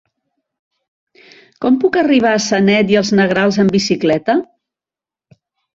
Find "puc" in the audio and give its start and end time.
1.85-2.01